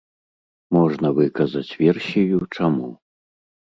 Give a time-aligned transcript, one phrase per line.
[0.77, 2.91] Можна выказаць версію, чаму.